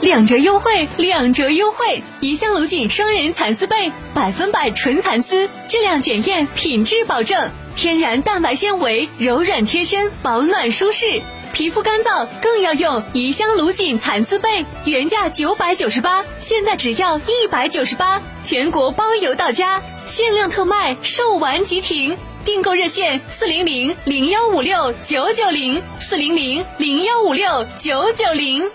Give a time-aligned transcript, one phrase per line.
[0.00, 2.02] 两折优惠，两折优惠！
[2.20, 11.22] 怡香炉锦双人蚕丝被，百分百纯蚕丝，质量检验，品质保证，天然蛋白纤维，柔软贴身，保暖舒适。
[11.52, 22.16] 皮肤干燥更要用怡香炉锦蚕丝被，原价九百九十八，现在只要一百九十八，全国包邮到家，限量特卖，售完即停。
[22.44, 28.70] 订购热线：四零零零幺五六九九零，四零零零幺五六九九零。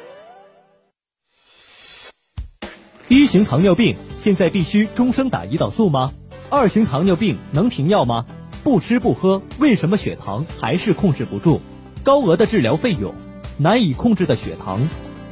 [3.11, 6.13] 一型糖尿病现在必须终生打胰岛素吗？
[6.49, 8.25] 二型糖尿病能停药吗？
[8.63, 11.59] 不吃不喝，为什么血糖还是控制不住？
[12.03, 13.13] 高额的治疗费用，
[13.57, 14.79] 难以控制的血糖，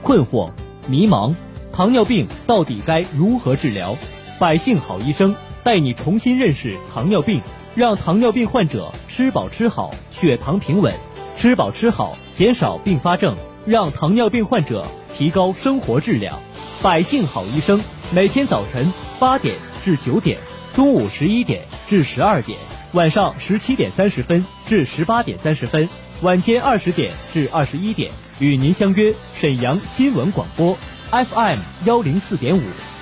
[0.04, 0.50] 困惑、
[0.90, 1.34] 迷茫，
[1.72, 3.96] 糖尿病到底该如何治疗？
[4.40, 7.40] 百姓好医生带你重新认识糖尿病，
[7.76, 10.92] 让糖尿病患者吃饱吃好，血糖平稳；
[11.38, 14.86] 吃饱吃好，减少并发症，让糖尿病患者
[15.16, 16.42] 提高生活质量。
[16.82, 20.40] 百姓好医生每天早晨八点至九点，
[20.74, 22.58] 中午十一点至十二点，
[22.94, 25.90] 晚上十七点三十分至十八点三十分。
[26.22, 30.78] 晚间二十点至二十一点，与您相约沈阳新闻广播
[31.12, 32.62] FM 幺零四点五，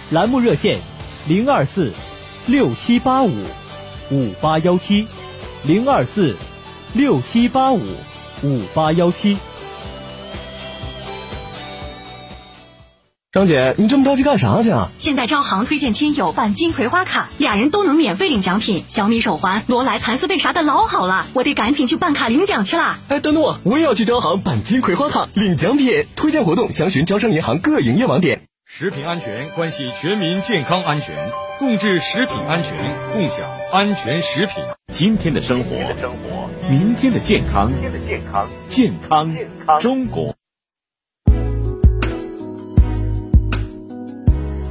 [0.09, 0.79] 栏目热线
[1.27, 1.93] 零二四
[2.47, 3.31] 六七八五
[4.09, 5.07] 五八幺七
[5.63, 6.35] 零二四
[6.93, 7.81] 六七八五
[8.41, 9.37] 五八幺七。
[13.33, 14.89] 张姐，你这么着急干啥去啊？
[14.99, 22.99] 现在招行推荐亲友办金葵花卡，俩人都能免费领奖品，小米手环、罗莱蚕丝被啥的老好了，我得赶紧去办卡领奖去啦！
[23.09, 26.07] 哎，等等我，我也要去招行办金葵花卡领奖品。
[26.15, 28.43] 推荐活动详询招商银行各营业网点。
[28.65, 32.77] 食品安全关系全民健康安全，共治食品安全，
[33.11, 34.63] 共享安全食品。
[34.93, 35.75] 今天的生活，
[36.69, 37.73] 明天的健康，
[38.69, 39.35] 健康
[39.81, 40.36] 中国。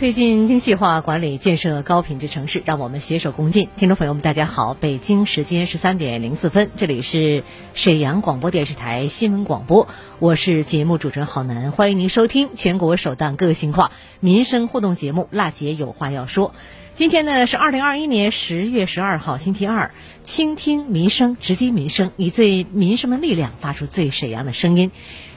[0.00, 3.68] 推进精细化管理，建设高品质城市，让我们携手共进。
[3.76, 7.44] 听众朋友们，大家好，北京时间十三点零四分，这里是
[7.74, 9.88] 沈阳广播电视台新闻广播，
[10.18, 16.48] 我是节目主持人郝楠，欢迎您收听全国首档个性化民生互动节目《辣姐有话要说》。
[16.94, 19.90] 今天呢是二零二一年十月十二号，星期二。
[20.24, 24.92] 倾听民生，直击民生，以最民生的力量发出最沈阳的声音。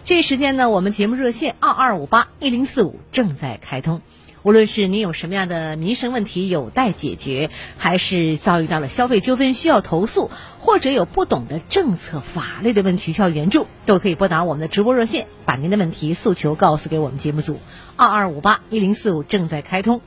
[0.05, 4.01] 这时间呢，我们节目热线二二五八一零四五正在开通。
[4.43, 10.29] 无论是您有什么样的民生问题有待解决，还是遭遇到了消费纠纷需要投诉，
[10.59, 17.61] 或者有不懂的政策法律的问题需要援助，都可以拨打我们的直播热线，把您的问题诉求告诉给我们节目组。
[17.95, 20.01] 二二五八一零四五正在开通。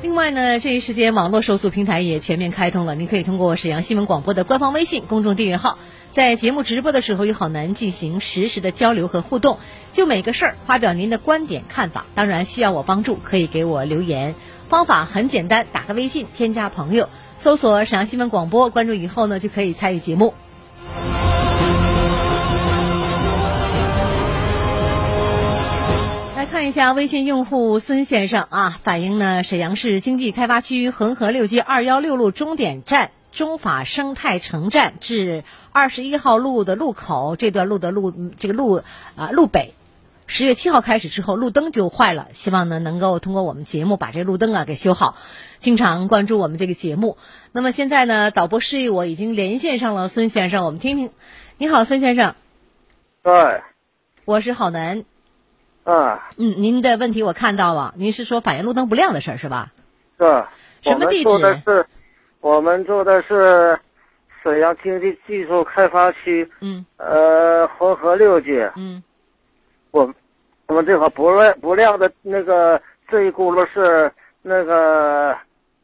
[0.00, 5.76] 另外呢，这一时间网络收诉平台也全面开通了，您可以通过沈阳新闻广播的官方微信公众订阅号。
[6.14, 9.58] 在节目直播的时候，与好男进行实时的交流和互动，
[9.90, 12.06] 就每个事儿发表您的观点看法。
[12.14, 14.36] 当然，需要我帮助，可以给我留言。
[14.68, 20.34] 方法很简单，打个微信，添加朋友，搜索沈阳新闻广播，关注以后呢，就可以参与节目。
[26.36, 33.10] 来看一下微信用户孙先生啊，反映呢，沈阳市经济开发区恒河六街二幺六路终点站。
[33.34, 35.42] 中法生态城站至
[35.72, 38.82] 二十一号路的路口这段路的路这个路
[39.16, 39.74] 啊路北，
[40.28, 45.16] 十月七号开始之后路灯就坏了，希望呢能够通过我们节目把这个路灯啊给修好。
[45.58, 47.18] 经常关注我们这个节目，
[47.50, 51.10] 那么现在呢导播示意我已经连线上了孙先生，我们听听。
[51.58, 52.36] 你好，孙先生。
[53.22, 53.62] 对。
[54.24, 55.04] 我是郝楠。
[55.82, 56.30] 啊。
[56.36, 59.72] 嗯，您的问题我看到了，您是说反映路灯不亮的事儿是吧？
[60.20, 60.44] 是。
[60.82, 61.86] 什么地址？
[62.44, 63.80] 我们住的是
[64.42, 69.02] 沈阳经济技术开发区，嗯，呃，黄河六街，嗯，
[69.90, 70.12] 我
[70.66, 74.12] 我们这块不亮不亮的那个这一轱辘是
[74.42, 75.34] 那个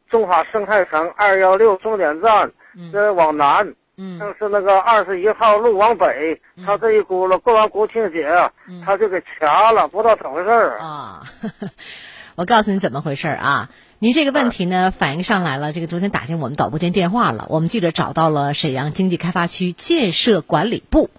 [0.07, 2.91] 中华生态城二幺六终点站，嗯。
[2.93, 8.29] 这往南，嗯，就是那个二十一号路往北，他这一轱辘过完国庆节，
[8.85, 11.23] 他就给掐了，不知道怎么回事儿啊。
[12.37, 13.67] 我告诉你怎么回事啊？
[14.03, 21.11] 您这个问题呢反映上来了，这个昨天打进我们导播间电话了，我们记者找到了沈阳经济开发区建设管理部，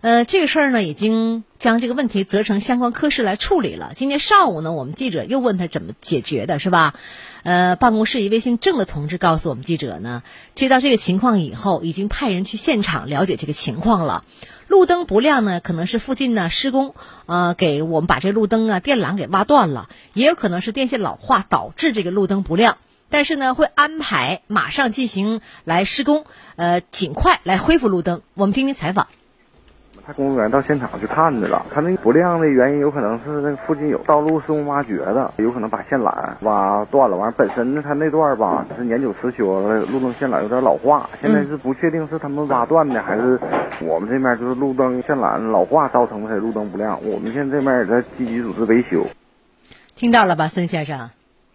[0.00, 3.92] 呃，这个事儿呢已经将这个问题责成相关科室来处理了。
[3.94, 6.94] 今天上午呢，我们记者又问他怎么解决的，是吧？
[7.42, 10.22] 呃，办公室一位姓郑的同志告诉我们记者呢，
[10.54, 14.24] 接到这个情况以后，已经派人去现场了解这个情况了。
[14.68, 16.94] 路灯不亮呢，可能是附近呢施工，
[17.26, 22.78] 呃，给我们把这路灯啊电缆给挖断了，也有可能是电线老化导致这个路灯不亮。
[23.10, 26.24] 但是呢，会安排马上进行来施工，
[26.54, 28.22] 呃，尽快来恢复路灯。
[28.34, 29.08] 我们听听采访。
[30.08, 36.10] 他工作人员到现场去看去了，他那不亮的原因有可能是那个附近有道路施工挖掘的，有可能把线缆
[36.40, 37.14] 挖断了。
[37.14, 41.10] 完本身呢，他那段吧是年久失修了，路灯线缆有点老化。
[41.20, 43.38] 现在是不确定是他们挖断的，还是
[43.82, 46.98] 我们这面就是路灯线缆老化造成的路灯不亮。
[47.04, 49.06] 我们现在这面也在积极组织维修。
[49.94, 50.98] 听到了吧，孙先生？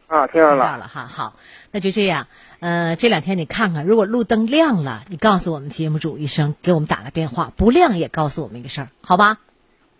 [0.05, 0.63] 啊，听到了。
[0.63, 1.33] 听到了哈，好，
[1.71, 2.27] 那就这样。
[2.63, 9.39] 呃，这两天你看看，如果路灯亮了，你告诉我们节目组一声，给我们打个电话；不亮也告诉我们一个事儿，好吧？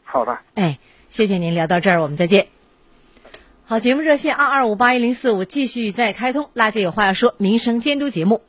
[0.05, 0.37] 好的。
[0.55, 0.79] 哎，
[1.09, 2.47] 谢谢您，聊到这儿，我们再见。
[3.65, 8.41] 好，节目热线二二五八一零四五继续再开通，辣姐有话要说，民生监督节目。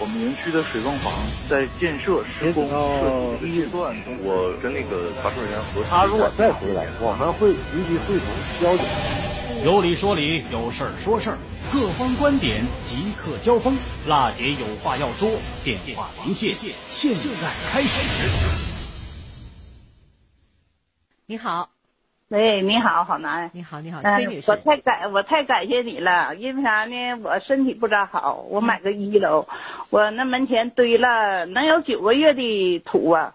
[0.00, 1.12] 我们园区的水泵房
[1.48, 3.94] 在建设施工设计阶段，
[4.24, 8.26] 我跟那个查收人员核他如果再回来，我们会立即会同
[8.60, 8.84] 交警。
[9.62, 11.36] 有理说理，有事儿说事儿。
[11.70, 13.76] 各方观点即刻交锋，
[14.08, 15.28] 辣姐有话要说，
[15.62, 16.54] 电话连线
[16.88, 18.00] 现在开始。
[21.26, 21.68] 你好，
[22.28, 27.16] 喂，你好，好男，你好，你好，崔女士，我太感我太感谢你了，因为啥呢？
[27.22, 29.46] 我身体不咋好，我买个一楼，
[29.90, 33.34] 我那门前堆了能有九个月的土啊，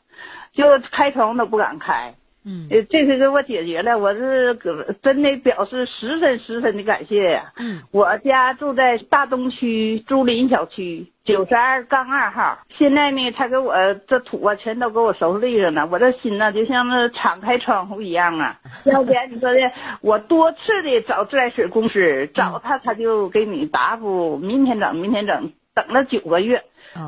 [0.54, 2.16] 就开窗都不敢开。
[2.46, 4.58] 嗯，这次给我解决了，我是
[5.02, 7.52] 真的表示十分十分的感谢呀。
[7.58, 13.74] 嗯，我家住在大东区朱林小区九十二杠二号，现在呢，他给我
[14.08, 18.60] 这土啊全都给我收拾利索了，我这心呢就像那敞开窗户一样啊。
[18.86, 19.60] 要不然你说的，
[20.02, 26.64] 我多次的找自来水公司找他，他就给你答复明天整，明天整，等了九个月。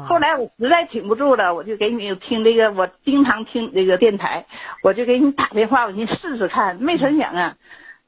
[0.08, 4.46] 后来我实在挺不住了，我就给你听这个，我经常听这个电台，
[4.84, 7.56] 我就给你打电话，我寻试试看，没成想啊，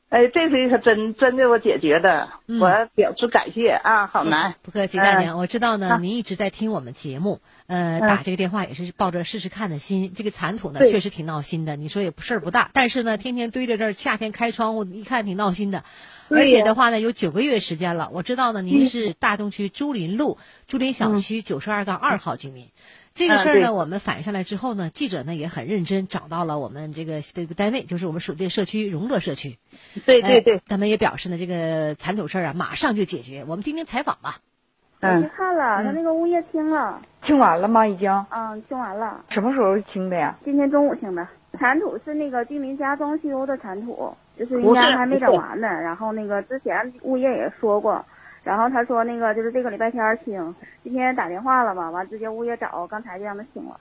[0.10, 15.84] 哎，这回可真真给我解决了，我表示感谢啊，好难，不客气，大娘，我知道呢，您一直在听我们节目，呃，打这个电话也是抱着试试看的心，这个残土呢确实挺闹心的，你说也不事儿不大，但是呢，天天堆在这儿，夏天开窗户，一看挺闹心的。
[16.30, 18.10] 而且的话呢，有九个月时间了。
[18.12, 22.70] 我知道呢，您是大东区朱林路朱林小区九十二杠二号居民。
[23.14, 29.60] 这个事儿呢，我们反映上来之后呢，记者呢也很认真，找到了我们这个这个单位，就是我们属地的社区荣乐社区。
[30.08, 33.46] 对对对哎他们也表示呢，这个残土事儿啊，马上就解决。
[33.48, 34.40] 我们听听采访吧。
[35.02, 37.88] 我去看了，他那个物业清了，清完了吗？
[37.88, 38.12] 已经？
[38.30, 39.24] 嗯，清完了。
[39.30, 40.36] 什么时候清的呀？
[40.44, 41.28] 今天中午清的。
[41.58, 45.68] 铲土是那个居民家装修的铲土，就是应不是该还没整完呢。
[45.68, 48.06] 然后那个之前物业也说过，
[48.44, 53.80] 然后他说那个就是这个礼拜天儿清，今天打电话了嘛，完直接物业找，刚才就让他清了。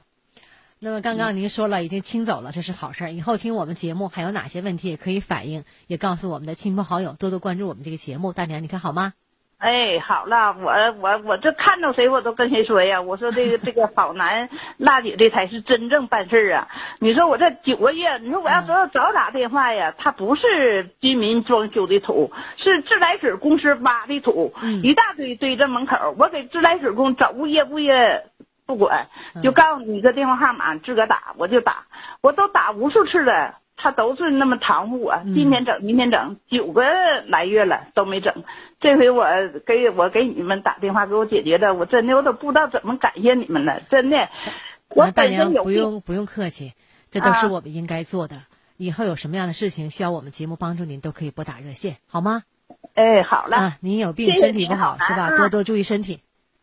[0.79, 3.11] 那么刚刚您说了已经清走了，这是好事儿。
[3.11, 8.33] 以后听我们节目还有哪些问题也可以反映，也告诉我们的亲朋好友，多多关注我们这个节目。
[8.33, 9.13] 大娘，你看好吗？
[9.59, 13.03] 哎，好了，我我我这看到谁我都跟谁说呀。
[13.03, 16.69] 我说这个 这个好男辣姐这才是真正办事儿啊！
[17.01, 26.15] 你说我这九个月，你说我要早早打电话呀，他不是居民装修的土，是自来水公司挖的土，一大堆堆在门口。
[26.17, 28.27] 我给自来水公找物业，物业
[28.65, 29.09] 不管，
[29.43, 31.87] 就告诉你个电话号码，自个打，我就打，
[32.21, 33.57] 我都打无数次了。
[33.81, 36.83] 他都是那么搪护我，今天整，明天整，九个
[37.29, 38.45] 来月了都没整。
[38.81, 39.25] 这回我
[39.65, 44.29] 给我给你们打电话给我解决的，我真的我都不知道怎么感谢你们了，真的。
[44.91, 46.73] 我那大娘不本身有病用不用客气，
[47.11, 48.43] 这都是啊我们应该做的。
[48.77, 52.43] 以后有什么样的事情需要我们节目帮助您，都可以拨打热线，好吗？
[52.95, 53.57] 哎，好了。
[53.57, 55.37] 啊，您有病身体不您好好是吧？
[55.37, 56.21] 多多注意身体。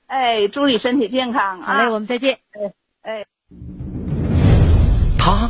[0.08, 1.66] 哎，祝你身体健康啊！
[1.66, 2.40] 好嘞，我们再见。
[2.52, 3.26] 哎哎。
[5.18, 5.50] 他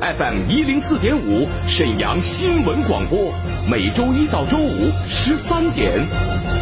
[0.00, 3.32] ，FM 一零四点五沈阳新闻广播，
[3.70, 5.98] 每周一到周五十三点，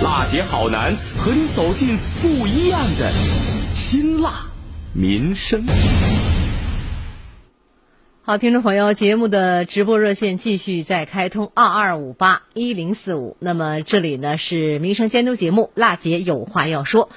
[0.02, 3.10] 辣姐好男和你走进不一样的
[3.74, 4.32] 辛辣
[4.94, 5.64] 民生。
[8.22, 13.36] 好，听众朋友，节目的直播热线继续在开通二二五八一零四五。
[13.38, 17.08] 那么这里呢是民生监督节目，辣姐有话要说。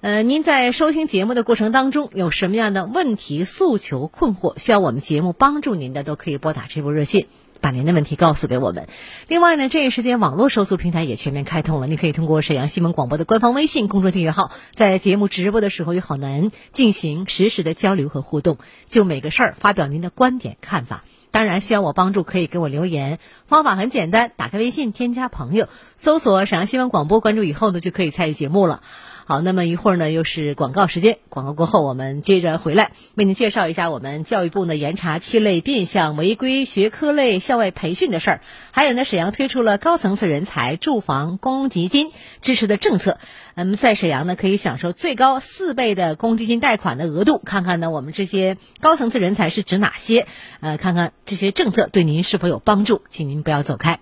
[0.00, 7.26] 呃，您在收听节目的过程当中有什么样的问题、诉求、困惑，需要我们节目帮助您的，都可以拨打这部热线。
[7.58, 8.86] 把您的问题告诉给我们。
[9.26, 21.02] 另外呢，这一时间网络收诉平台也全面开通了，你可以通过沈阳新闻广播的官方微信公众订阅号，在节目直播的时候与好男进行实时的交流和互动，就每个事儿发表您的观点看法。
[21.30, 28.82] 当然，需要我帮助可以给我留言，方法很简单，打开微信添加朋友，搜索沈阳新闻广播，关注以后呢就可以参与节目了。
[29.28, 31.18] 好，那么一会儿呢，又是广告时间。
[31.28, 38.40] 广告过后，我们接着回来为您介绍一下我们教育部呢严查七类变相违规学科类校外培训的事儿。
[38.70, 43.18] 还有呢，沈阳推出了高层次人才住房公积金支持的政策。
[43.56, 47.38] 嗯，在沈阳呢，可以享受最高四倍的公积金贷款的额度。
[47.44, 50.28] 看看呢，我们这些高层次人才是指哪些？
[50.60, 53.98] 呃，看看这些政策对您是否有帮助，请您不要走开。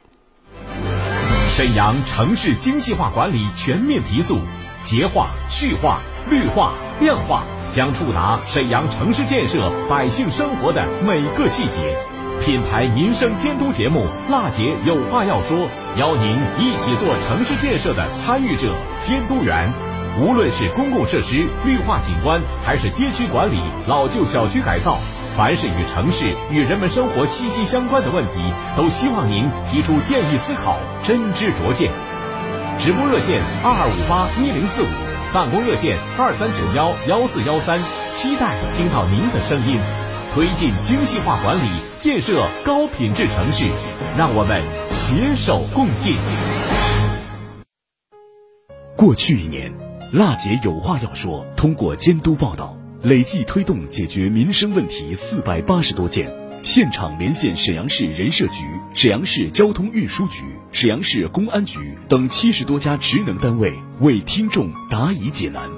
[1.48, 4.38] 沈阳城市精细化管理全面提速。
[4.84, 6.00] 洁化、序化、
[6.30, 11.96] 绿化、亮化将触达沈阳城市建设百姓生活的每个细节。
[12.40, 15.58] 品牌民生监督节目《辣姐有话要说》，
[15.96, 19.72] 邀您一起做城市建设的参与者、监督员。
[20.20, 24.98] 无论是公共设施绿化景观，还是街区管理、老旧小区改造，
[25.36, 28.34] 凡是与城市、与人们生活息息相关的问题，
[28.76, 31.90] 都希望您提出建议思考，真知灼见。
[32.78, 34.86] 直播热线二二五八一零四五，
[35.32, 37.78] 办公热线二三九幺幺四幺三，
[38.12, 39.78] 期待听到您的声音。
[40.34, 43.70] 推进精细化管理，建设高品质城市，
[44.18, 46.16] 让我们携手共进。
[48.96, 49.72] 过去一年，
[50.12, 51.46] 辣姐有话要说。
[51.56, 56.43] 通过监督报道，累计推动解决民生问题四百八十多件。
[56.64, 65.68] 现场连线沈阳市人社局、沈阳市交通运输局、沈阳市公安局等七十多家职能单位，为听众答疑解难。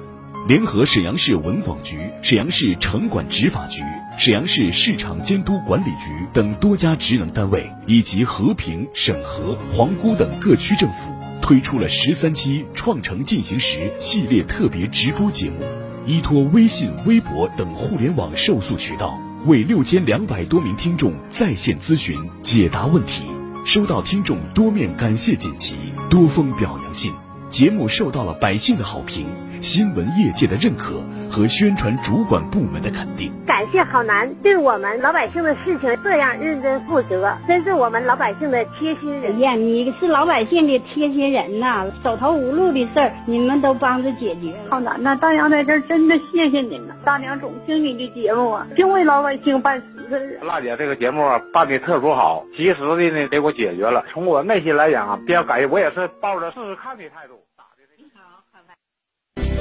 [0.47, 3.83] 联合沈阳市文广局、沈阳市城管执法局、
[4.17, 15.57] 沈阳市市场监督管理局等多家职能单位，以及和平、沈河、皇姑等各区政府，推出了十三期“创城进行时”系列特别直播节目，
[16.05, 19.21] 依托微信、微博等互联网受诉渠道。
[19.45, 23.23] 为六千两百多名听众在线咨询解答问题，
[23.63, 25.77] 收到听众多面感谢锦旗、
[26.09, 27.13] 多封表扬信，
[27.47, 29.27] 节目受到了百姓的好评，
[29.61, 33.31] 新闻业界的认可和宣传主管部门的肯定。
[33.45, 39.39] 感谢好男对我们老百姓的事情这样认真负责，真是我们老百姓的贴心人。
[39.39, 44.53] 呀，你是老百姓的贴心人呐，走投无路的事儿你们都帮着解决。
[44.69, 46.95] 好男呐，大娘在这儿真的谢谢您了。
[47.03, 50.39] 大娘总听你的节目啊，净为老百姓办实事。
[50.43, 54.03] 辣姐这个节目啊办的特殊好，及时的呢给我解决了。
[54.09, 57.46] 从我内心来讲啊，比较感谢，我也是抱着试试看的态度。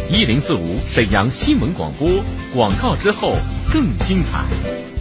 [0.09, 2.09] 一零四五沈阳新闻广播
[2.55, 3.35] 广告之后
[3.73, 4.96] 更精彩。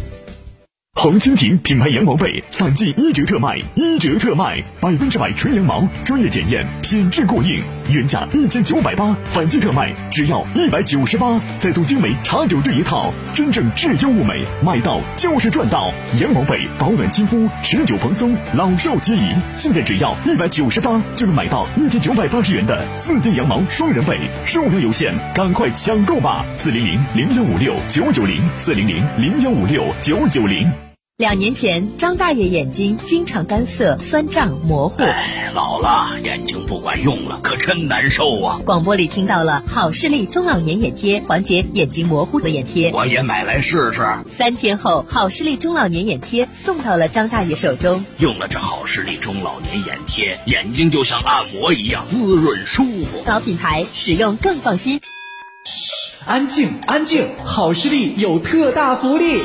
[1.05, 7.61] 红蜻蜓品牌羊毛被反季一折特卖，一折特卖，百分之百纯羊毛，专业检验，品质过硬，
[7.91, 15.93] 原价一千九百八，反季特卖只要一百九十八，再送精美茶酒对一套，真正质优物美，买到就是赚到。
[16.19, 19.29] 羊毛被保暖亲肤，持久蓬松，老少皆宜。
[19.55, 26.43] 现在只要一百九十八就能买到一千九百八十元的四件羊毛双人被，数量有限，赶快抢购吧！
[26.55, 30.67] 四零零零幺五六九九零，四零零零幺五六九九零。
[31.17, 35.01] 两年前，张大爷眼睛经常干涩、酸胀、模糊。
[35.01, 38.59] 哎，老了，眼睛不管用了，可真难受啊！
[38.65, 44.05] 广播里听到了好视力中老年眼贴，缓解眼睛模糊的眼贴，我也买来试试。
[44.29, 48.03] 三天后，好视力中老年眼贴送到了张大爷手中。
[48.17, 53.23] 用了这好视力中老年眼贴，眼睛就像按摩一样滋润舒服。
[53.25, 54.99] 高品牌，使用更放心。
[55.63, 57.29] 嘘，安静，安静！
[57.45, 59.43] 好视力有特大福利。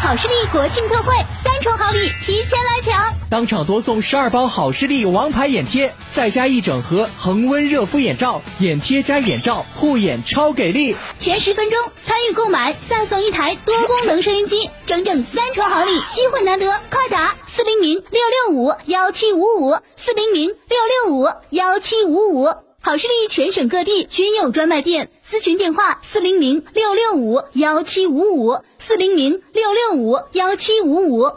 [0.00, 1.12] 好视力国庆特惠，
[1.44, 3.14] 三重好礼提前来抢！
[3.28, 10.96] 当场多送十二包好视力王牌眼贴，再加一整盒恒温热敷眼罩，眼贴加眼罩，护眼超给力！
[11.18, 22.48] 前十分钟参与购买，再送一台多功能收音机，整整三重好礼，机会难得，快打四零零六六五幺七五五四零零六六五幺七五五。
[22.82, 31.30] 好视力全省各地均有专卖店，咨询电话：四零零六六五幺七五五四零零六六五幺七五五。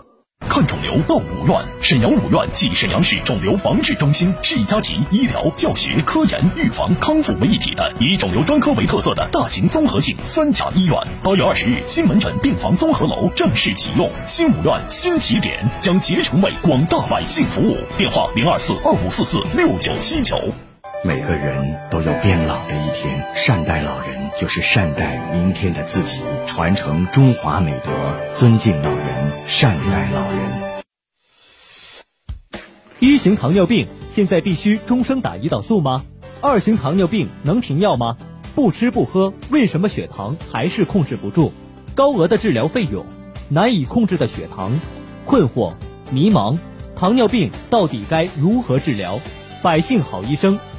[0.47, 10.97] 看肿瘤到五院，沈阳五院即沈阳市肿瘤防治中心，是一家集医疗、教学、科研、预防、康复为一体的以肿瘤专科为特色的大型综合性三甲医院。
[11.21, 17.75] 八月二十日，新门诊病房综合楼正式启用，新五院新起点将竭诚为广大百姓服务。
[17.97, 20.39] 电话：零二四二五四四六九七九。
[21.05, 27.91] 每个人都有变老的一天，善待老人就是善待明天的自己，传承中华美德，
[28.31, 30.83] 尊敬老人，善待老人。
[32.99, 36.05] 一型糖尿病现在必须终生打胰岛素吗？
[36.39, 38.15] 二型糖尿病能停药吗？
[38.55, 41.51] 不吃不喝，为什么血糖还是控制不住？
[41.95, 43.05] 高额的治疗费用，
[43.49, 44.79] 难以控制的血糖，
[45.25, 45.73] 困惑、
[46.11, 46.57] 迷茫，
[46.95, 49.19] 糖尿病到底该如何治疗？
[49.61, 50.57] 百姓好医生。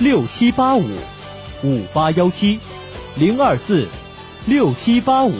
[0.00, 0.88] 六七八五
[1.62, 2.58] 五八幺七，
[3.16, 3.86] 零二四
[4.46, 5.34] 六七八五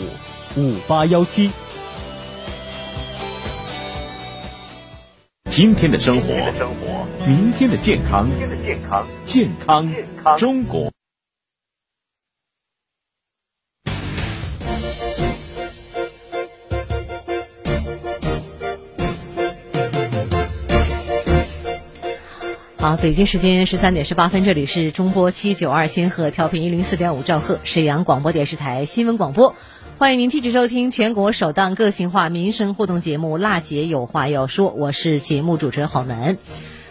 [0.55, 1.49] 五八幺七。
[5.49, 6.27] 今天的生活，
[7.25, 8.29] 明天的健康，
[9.25, 9.91] 健康
[10.37, 10.90] 中国。
[23.01, 29.55] 北京时间十三点十八分，这里是中波七九二千赫调频一零四点五兆赫沈阳广播电视台新闻广播，
[29.97, 36.37] 欢迎您继续收听全国首档个性化民生互动节目《辣姐有话要说》，我是节目主持人郝楠。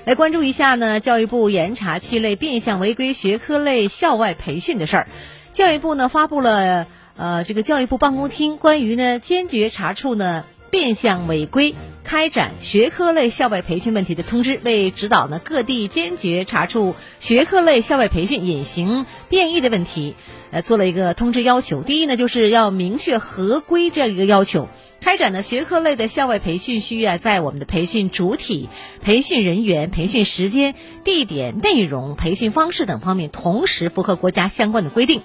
[0.04, 5.08] 来关注一下呢，教育部严查七类变相违规学科类校外培训的事儿。
[5.52, 11.74] 教育部呢发布了呃这个教育部办公厅关于呢坚决查处呢变相违规。
[12.02, 20.16] 开展学科类校外培训问题的通知，为指导呢各地坚决查处学科类校外培训隐形变异的问题，
[20.50, 21.82] 呃，做了一个通知要求。
[21.84, 24.68] 第一呢，就是要明确合规这样一个要求，
[25.00, 28.68] 开展的学科类的校外培训需要在我们的培训主体、
[29.00, 35.22] 培训人员、培训时间、地点、内容、培训方式等方面同时符合国家相关的规定。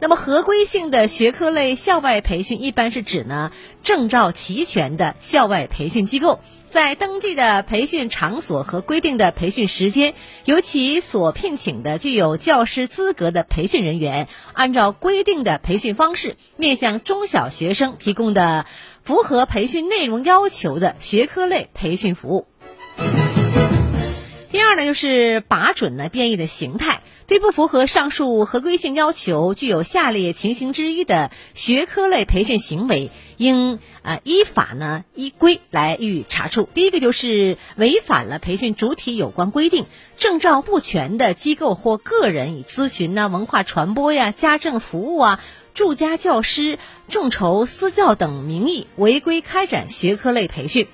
[0.00, 3.52] 那么合规性的学科类校外培训，一般是指呢
[3.82, 18.66] 证照齐全的校外培训机构，在登记的培训场所和规定的培训时间，由其所聘请的具有教师资格的培训人员，按照规定的培训方式，面向中小学生提供的
[19.02, 22.46] 符合培训内容要求的学科类培训服务。
[24.54, 36.68] 第二呢，就是把准呢变异的形态，对不符合上述合规性要求、具有下列情形之一的学科类培训行为，应啊依法呢依规来予以查处。
[36.72, 39.86] 第一个就是违反了培训主体有关规定，
[40.16, 45.40] 证照不全的机构或个人以咨询呐、文化传播呀、家政服务啊、
[45.74, 50.86] 住家教师、众筹私教等名义违规开展学科类培训。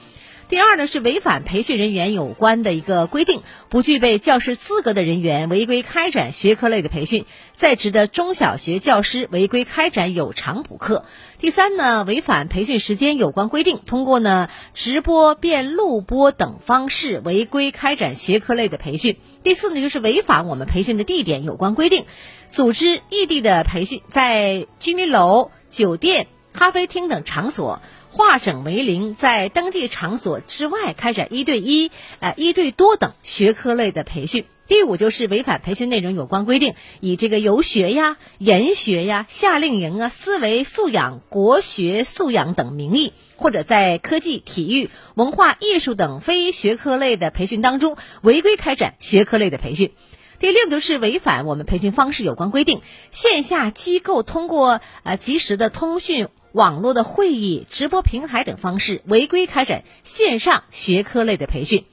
[0.51, 7.23] 第二呢是违反培训人员有关的一个规定，不具备教师资格的人员违规开展学科类的培训；
[7.55, 11.05] 在职的中小学教师违规开展有偿补课。
[11.39, 19.19] 第三呢，违反培训时间有关规定，通过呢直播、变录播等方式违规开展学科类的培训。
[19.45, 22.07] 第四呢就是违反我们培训的地点有关规定，
[22.49, 27.81] 组织异地的培训，在居民楼、酒店、咖啡厅等场所。
[28.21, 34.45] 化整为零，在登记场所之外开展一对一、呃一对多等学科类的培训。
[34.69, 49.93] 第五就是违反培训内容有关规定，以这个游学呀、研学呀、夏令营啊、思维素养、国学素养等名义，或者在科技、体育、文化艺术等非学科类的培训当中违规开展学科类的培训。
[50.39, 56.29] 第六就是违反我们培训方式有关规定，线下机构通过呃及时的通讯。
[56.53, 61.85] 网络的会议、直播平台等方式违规开展线上学科类的培训。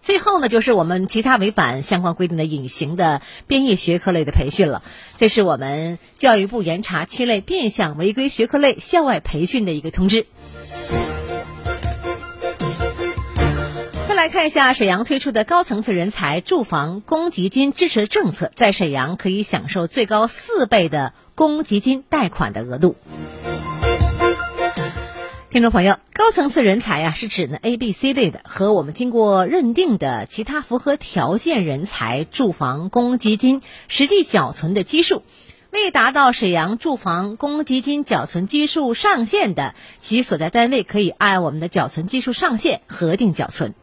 [0.00, 4.82] 最后呢，就是我们其他违反相关规定的隐形的编译学科类的培训了。
[5.16, 10.26] 这是我们教育部严查七类变相违规学科类校外培训的一个通知。
[14.06, 22.96] 再来看一下沈阳推出的高层次人才住房公积金支持政策，在沈阳可以享受最高四倍的公积金贷款的额度。
[25.50, 35.22] 听众朋友，高层次人才呀，是指呢 A、B、C 类的和我们经过认定的其他符合条件人才住房公积金实际缴存的基数，
[35.70, 43.74] 未达到沈阳住房公积金缴存基数上限的，其所在单位可以按我们的缴存基数上限核定缴存。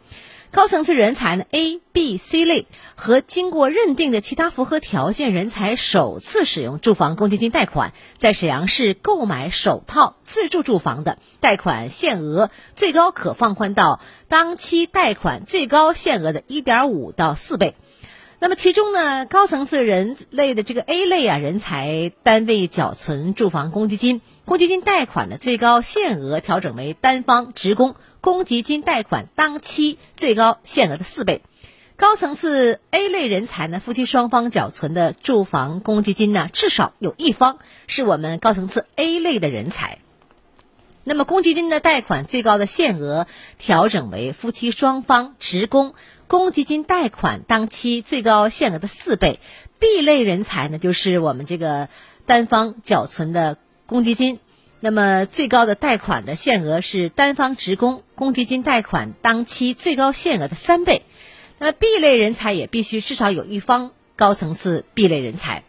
[0.51, 17.75] 高层次人才呢，A、B、C 类和经过认定的其他符合条件人才首次使用住房公积金贷款，在沈阳市购买首套自住住房的贷款限额最高可放宽到当期贷款最高限额的一点五到四倍。
[18.43, 24.19] 那么其中呢，高层次人类的这个 A 类啊人才单位缴存住房公积金，
[24.51, 27.95] 公积金贷款的最高限额调整为单方职工。
[28.19, 31.41] 公积金贷款当期最高限额的四倍，
[31.95, 39.99] 高层次 A 类人才呢，夫妻双方缴存的住房公积金呢，至少有一方是我们高层次 A 类的人才。
[41.05, 45.93] 那么公积金的贷款最高的限额调整为夫妻双方职工
[46.27, 49.39] 公积金贷款当期最高限额的四倍。
[49.79, 51.87] B 类人才呢，就是我们这个
[52.25, 53.57] 单方缴存的
[53.91, 54.39] 公积金。
[54.79, 61.03] 那么最高的贷款的限额是单方职工公积金贷款当期最高限额的三倍。
[61.59, 65.63] 那 B 类人才也必须至少有一方高层次 B 类人才。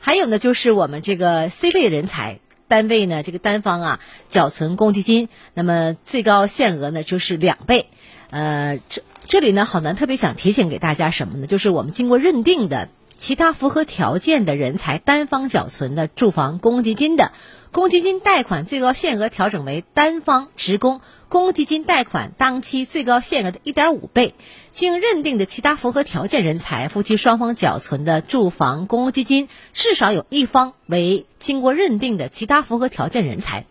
[0.00, 7.86] 还有呢，就是我们这个 C 类人才单位呢，这个单方啊缴存公积金，那么最高限额呢就是两倍。
[8.30, 11.46] 呃，这这里呢，好男特别想提醒给大家什么呢？
[11.46, 17.32] 就是我们经过认定的其他符合条件的人才单方缴存的住房公积金的。
[17.72, 24.34] 公积金贷款最高限额调整为单方职工公积金贷款当期最高限额的一点五倍。
[24.70, 33.66] 经认定的其他符合条件人才，夫妻双方缴存的住房公积金至少有一方为经过认定的其他符合条件人才，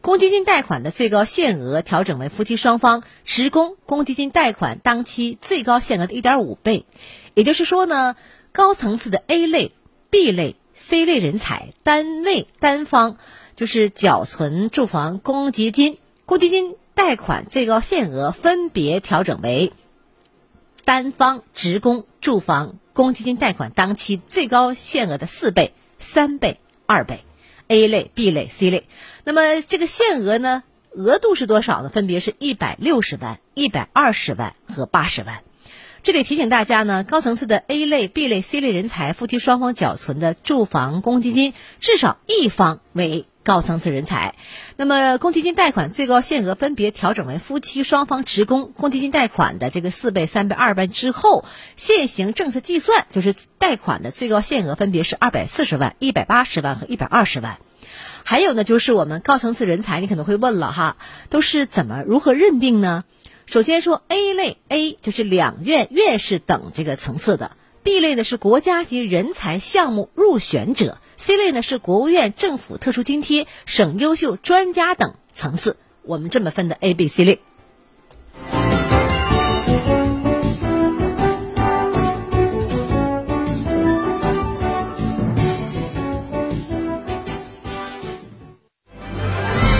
[0.00, 6.84] 公积金贷款的最高限额调整为夫妻双方职工公积金贷款当期最高限额的一点五倍。
[7.34, 8.16] 也就是说呢，
[8.50, 9.70] 高层次的 A 类、
[10.10, 10.56] B 类。
[10.76, 13.16] C 类人才单位单方
[13.56, 19.72] 就是缴存住房公积金，公积金贷款最高限额分别调整为
[20.84, 27.24] 单方职工住房公积金贷款当期最高限额的四倍、三倍、二倍。
[27.68, 28.86] A 类、B 类、C 类，
[29.24, 30.62] 那么这个限额呢，
[30.92, 31.88] 额度是多少呢？
[31.88, 35.42] 分别是一百六十万、一百二十万和八十万。
[36.06, 44.36] 这里提醒大家呢，高层次的 A 类、B 类、C 类人才，夫妻双方缴存的住房公积金至少一方为高层次人才。
[44.76, 57.58] 那么，公积金贷款最高限额分别调整为夫妻双方职工公积金贷款的这个四倍、三倍、二倍之后，现行政策计算就是贷款的最高限额分别是二百四十万、一百八十万和一百二十万。
[58.22, 60.96] 还有呢，就是我们高层次人才，你可能会问了哈，
[61.30, 63.02] 都是怎么如何认定呢？
[63.46, 67.52] 首先说 A 类，A 就是两院院士等这个层次的
[67.84, 75.76] ；B 类呢是国家级人才项目入选者；C 类呢是国务院政府特殊津贴、省优秀专家等层次。
[76.02, 77.40] 我们这么分的 A、B、C 类。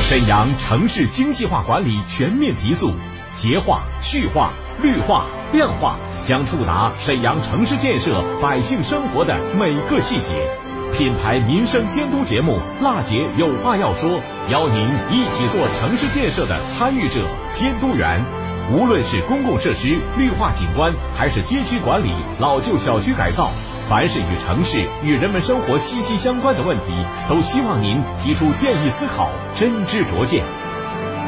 [0.08, 2.92] 沈阳城市精细化管理全面提速，
[3.36, 4.50] 洁化、序化、
[4.82, 10.48] 绿化、亮化将触达沈阳城市建设百姓生活的每个细节。
[10.92, 14.10] 品牌民生监督节目《辣姐有话要说》，
[14.50, 17.20] 邀您一起做城市建设的参与者、
[17.52, 18.24] 监督员。
[18.72, 23.50] 无论是公共设施绿化景观，还是街区管理、老旧小区改造。
[23.88, 26.86] 凡是与城市、与人们生活息息相关的问题，
[27.28, 30.42] 都希望您提出建议思考，真知灼见。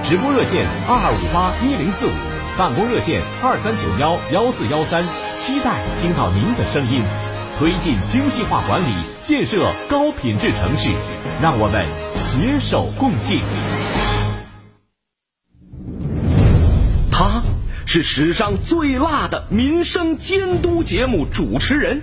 [0.04, 2.10] 直播热线二二五八一零四五，
[2.56, 5.04] 办公热线二三九幺幺四幺三，
[5.36, 7.02] 期待听到您的声音。
[7.58, 10.90] 推进精细化管理，建设高品质城市，
[11.42, 11.84] 让我们
[12.14, 13.40] 携手共进。
[17.10, 17.42] 他
[17.84, 22.02] 是史上最辣的民生监督节目主持人。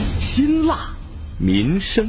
[0.21, 0.77] 辛辣
[1.39, 2.07] 民生，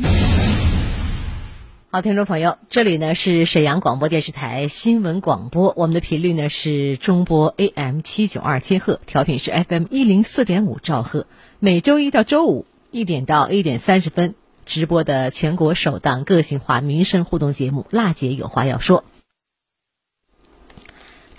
[1.90, 11.26] 好，听众朋友，这里呢是沈阳广播电视台新闻广播，我们的频率呢是中波 AM 七九二千赫，调频是 FM 一零四点五兆赫，
[11.58, 14.34] 每周一到周五一点到一点三十分
[14.66, 19.04] 直播的全国首档个性化民生互动节目《辣姐有话要说》。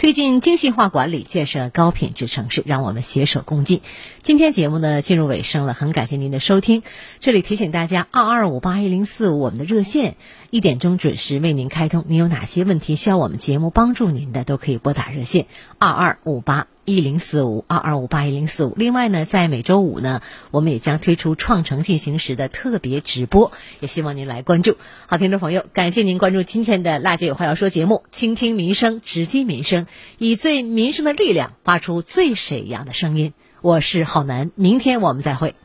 [0.04, 3.80] 推进精细化管理，建设高品质城市，让我们携手共进。
[4.22, 6.84] 今天节目呢进入尾声了，很感谢您的收听。
[7.22, 10.18] 这里提醒大家，二二五八一零四五我们的热线
[10.50, 12.04] 一点钟准时为您开通。
[12.10, 15.46] 您有哪些问题需要我们节目帮助您的，都可以拨打热线
[15.80, 16.68] 二二五八。
[16.86, 18.74] 一零四五二二五八一零四五。
[18.76, 24.78] 另外呢，在每周五呢，我们也将推出创城进行时的特别直播，也希望您来关注。
[25.08, 33.34] 好，听众朋友，感谢您关注今天的《辣姐有话要说》节目，倾听民生，直击民生，以最民生的力量发出最沈阳的声音。
[33.62, 35.56] 我是浩南，明天我们再会。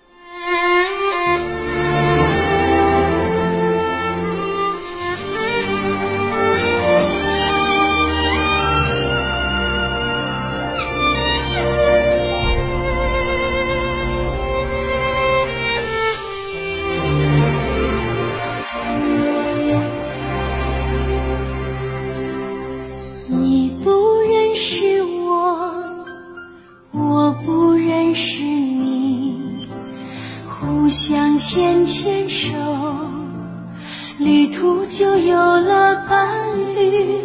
[34.99, 37.18] 就有了伴侣。